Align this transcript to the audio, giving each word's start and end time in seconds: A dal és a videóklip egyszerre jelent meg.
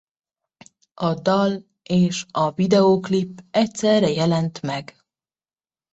A 0.93 1.13
dal 1.13 1.65
és 1.83 2.25
a 2.31 2.51
videóklip 2.51 3.41
egyszerre 3.51 4.09
jelent 4.09 4.61
meg. 4.61 4.95